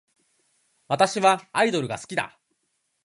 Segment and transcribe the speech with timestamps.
[0.87, 2.39] 私はアイドルが好きだ